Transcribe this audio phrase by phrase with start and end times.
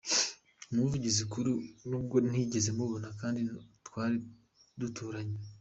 [0.71, 1.51] Umuvuze ukuli
[1.89, 3.39] n’ubwo ntigeze mubona kandi
[3.87, 4.17] twali
[4.79, 5.37] duturanye.